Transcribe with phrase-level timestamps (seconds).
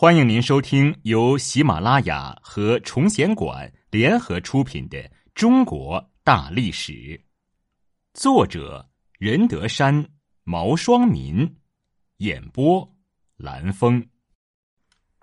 [0.00, 4.96] 欢迎您收听由喜马拉雅和崇贤馆联合出品的
[5.34, 6.92] 《中国大历史》，
[8.14, 8.88] 作者
[9.18, 10.08] 任德山、
[10.44, 11.56] 毛双民，
[12.18, 12.96] 演播
[13.38, 14.08] 蓝峰，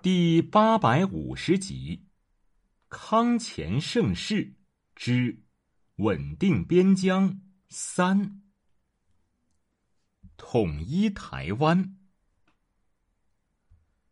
[0.02, 2.04] 第八百五十集：
[2.90, 4.56] 康乾盛世
[4.94, 5.42] 之
[5.94, 7.40] 稳定边疆
[7.70, 8.42] 三，
[10.36, 11.96] 统一台湾。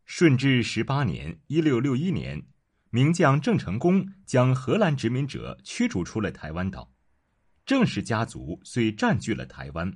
[0.05, 2.45] 顺治十八年（一六六一年），
[2.91, 6.93] 名将郑成功将荷兰殖民者驱逐出了台湾岛，
[7.65, 9.91] 郑氏家族遂占据了台湾。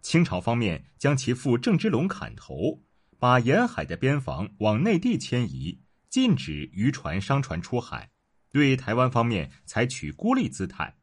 [0.00, 2.82] 清朝方面将其父郑芝龙砍头，
[3.18, 8.10] 把沿海的边防往内地迁移，禁止渔船商船出海，
[8.50, 10.96] 对台湾方面采取孤立姿态。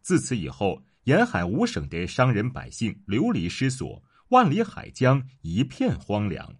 [0.00, 6.54] 自此以后，沿海五省的商人百姓流离失所，万里海疆一片荒凉。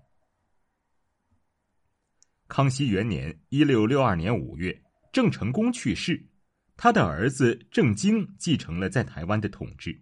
[2.48, 6.28] 康熙元年（一六六二年五月），郑成功去世，
[6.76, 10.00] 他的儿子郑经继承了在台湾的统治。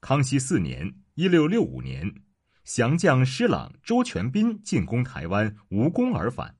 [0.00, 2.10] 康熙四年（一六六五年），
[2.64, 6.56] 降将施琅、周全斌进攻台湾，无功而返。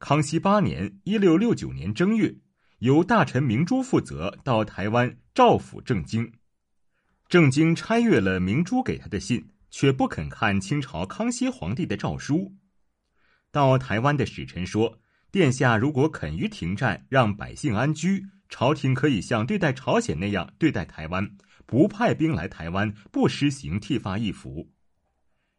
[0.00, 2.36] 康熙八年（一六六九年）正月，
[2.80, 6.32] 由大臣明珠负责到台湾召抚郑经。
[7.28, 12.52] 郑经拆阅了明珠给他的信，却不肯看清朝康熙皇帝的诏书。
[13.50, 15.00] 到台湾的使臣说
[15.32, 24.70] ：“殿下如果肯于停战，让百姓安居，朝廷可以像对待朝鲜那样对待台湾，不派兵来台湾，不施行剃发易服。”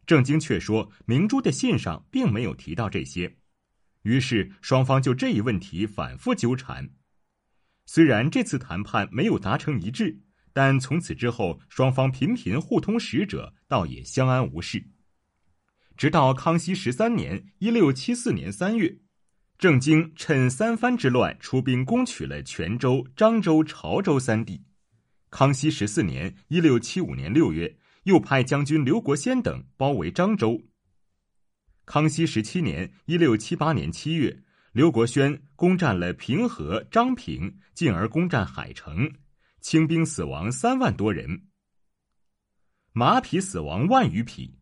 [0.05, 3.37] 郑经却说明珠的信上并没有提到这些，
[4.01, 6.89] 于是双方就这一问题反复纠缠。
[7.85, 10.19] 虽然这次谈判没有达成一致，
[10.53, 14.83] 但从此之后，双方频频互通使者，倒也相安无事。
[15.99, 18.99] 直到康熙十三年（一六七四年）三月，
[19.57, 24.63] 郑经趁三藩之乱出兵攻取了泉州、漳州、潮州三地。
[25.29, 30.61] 康熙十四年（一六七五年）六月，又派将军刘国先等包围漳州。
[31.83, 39.11] 康熙十七年（一六七八年）七月，刘国轩攻占了平和、漳平，进而攻占海城，
[39.59, 41.47] 清兵死亡三万多人，
[42.93, 44.58] 马匹死亡万余匹。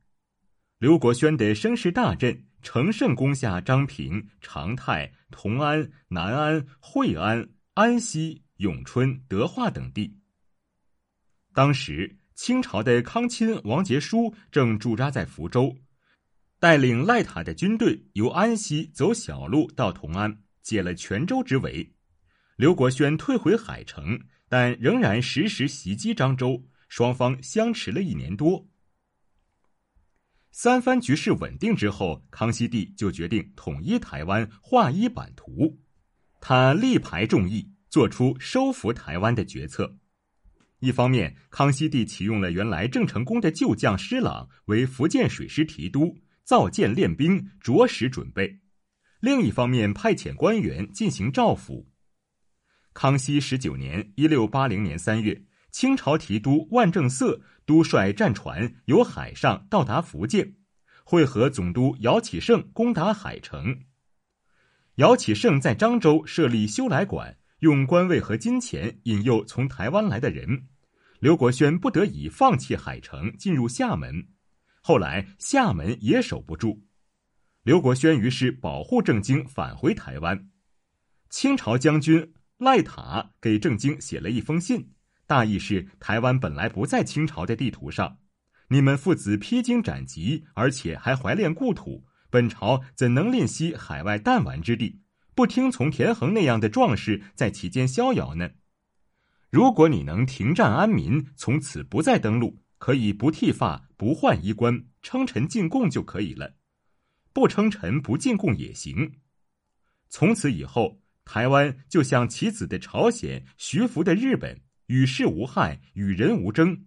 [0.79, 10.19] 刘国轩的声势大振，乘胜攻下漳平、长泰、同安、南安、惠安、安溪、永春、德化等地。
[11.51, 15.75] 当时，清朝的康亲王杰书正驻扎在福州，
[16.59, 21.95] 带领赖塔的军队由安溪走小路到同安，解了泉州之围。
[22.55, 28.67] 刘国轩退回海城，但仍然时时袭击漳州，双方相持了一年多。
[30.59, 35.77] 三藩局势稳定之后，康熙帝就决定统一台湾，划一版图。
[36.41, 39.99] 他力排众议，做出收复台湾的决策。
[40.79, 48.57] 一方面，康熙帝启用了原来郑成功的旧将施琅为福建水师提督，造舰练兵，着实准备；
[49.19, 51.85] 另一方面，派遣官员进行照抚。
[52.95, 55.43] 康熙十九年（一六八零年）三月。
[55.71, 60.55] 清朝提督万正色督率战船由海上到达福建，
[61.03, 63.83] 会合总督姚启圣攻打海城。
[64.95, 70.67] 姚启圣在漳州设立修来馆，用官位和金钱引诱从台湾来的人。
[71.19, 74.27] 刘国轩不得已放弃海城，进入厦门。
[74.81, 76.83] 后来厦门也守不住，
[77.63, 80.49] 刘国轩于是保护郑经返回台湾。
[81.29, 84.93] 清朝将军赖塔给郑经写了一封信。
[85.27, 88.19] 大意是：台湾本来不在清朝的地图上，
[88.69, 95.01] 你们父子披荆斩棘，而且还怀恋故土，本朝怎能吝惜海外弹丸之地，
[95.35, 98.51] 不听从田横那样的壮士在其间逍遥呢？
[99.49, 106.53] 如果你能停战安民，从此不再登陆，可以不剃发、不换衣冠，称臣进贡就可以了；
[107.33, 109.19] 不称臣、不进贡也行。
[110.07, 114.61] 从此以后，台湾就像其子的朝鲜、徐福的日本。
[114.87, 116.85] 与世无害，与人无争，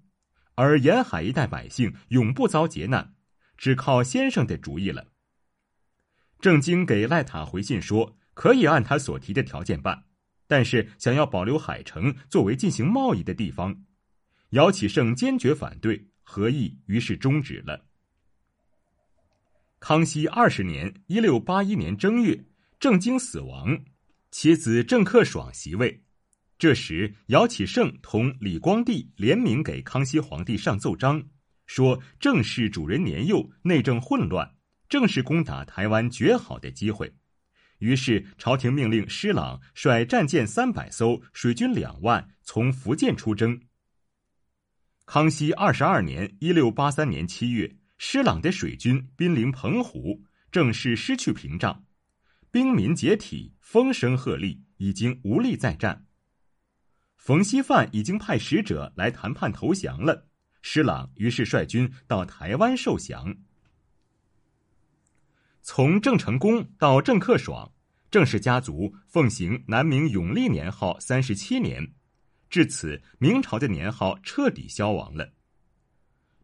[0.55, 3.14] 而沿海一带百姓永不遭劫难，
[3.56, 5.06] 只靠先生的主意了。
[6.41, 10.05] 郑经给赖塔回信说，可以按他所提的条件办，
[10.47, 13.85] 但是想要保留海城作为进行贸易的地方。
[14.50, 17.87] 姚启圣坚决反对，合议于是终止了。
[19.79, 22.44] 康熙二十年（一六八一年）正月，
[22.79, 23.85] 郑经死亡，
[24.31, 26.02] 其子郑克爽袭位。
[26.61, 31.25] 这时，姚启圣同李光地联名给康熙皇帝上奏章，
[31.67, 37.11] 说正是主人年幼，内政混乱，正是攻打台湾绝好的机会。
[37.79, 43.59] 于是，朝廷命令施琅率战舰三百艘，水军两万，从福建出征。
[45.07, 50.23] 康熙二十二年（一六八三年）七月，施琅的水军濒临澎湖，
[50.53, 51.87] 正式失去屏障，
[52.51, 56.05] 兵民解体，风声鹤唳，已经无力再战。
[57.21, 60.27] 冯锡范已经派使者来谈判投降了。
[60.63, 63.37] 施琅于是率军到台湾受降。
[65.61, 67.71] 从郑成功到郑克爽，
[68.11, 71.93] 郑氏家族奉行南明永历年号三十七年，
[72.49, 75.35] 至此明朝的年号彻底消亡了。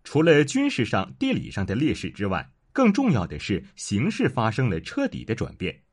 [0.04, 5.84] 除了军事上、地理上的劣势之外，更重要的是形势发生了彻底的转变。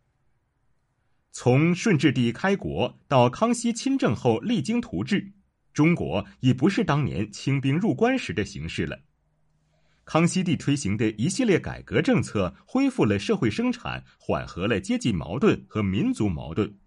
[1.35, 5.33] 从顺治帝开国到康熙亲政后励精图治。
[5.73, 8.99] 中国已不是当年清兵入关时的形势了。
[10.05, 16.77] 康熙帝推行的一系列改革政策，恢复了社会生产，缓和了阶级矛盾和民族矛盾。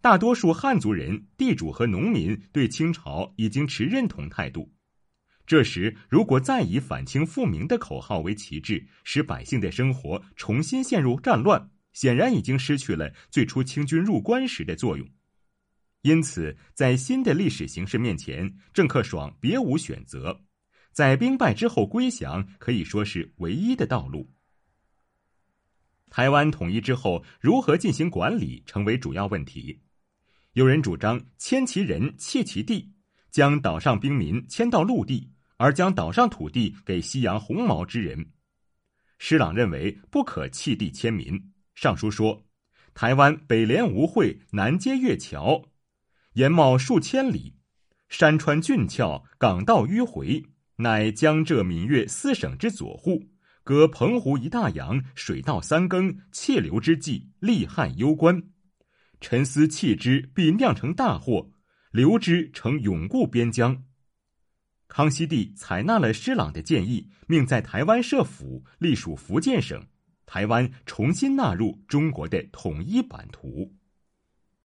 [0.00, 4.72] 大多数汉族人、地主和农民对清朝已经持认同态度。
[5.46, 15.08] 这时，如果再以反清复明的口号为旗帜，使百姓的生活重新陷入战乱，显然已经失去了最初清军入关时的作用。
[16.02, 20.40] 因此，在新的历史形势面前，郑克爽别无选择，
[20.92, 24.30] 在兵败之后归降可以说是唯一的道路。
[26.08, 29.82] 台湾统一之后，如何进行管理成为主要问题。
[30.54, 32.92] 有人主张迁其人，弃其地，
[33.30, 38.32] 将岛上兵民迁到陆地，而将岛上土地给西洋红毛之人。
[39.18, 41.52] 施琅认为不可弃地迁民。
[41.80, 42.44] 上书说
[42.92, 45.64] ：“台湾北连吴会，南接月桥。”
[46.36, 47.54] 延茂数千里，
[48.10, 50.44] 山川峻峭，港道迂回，
[50.76, 53.30] 乃江浙闽粤四省之左户。
[53.64, 58.42] 隔澎湖一大洋，水道三更，窃流之际，利害攸关。
[59.22, 61.50] 沉思弃之，必酿成大祸；
[61.92, 63.84] 留之，成永固边疆。
[64.86, 69.82] 康熙帝采纳了施琅的建议，命在台湾设府，隶属福建省，
[70.32, 73.68] 台湾重新纳入中国的统一版图。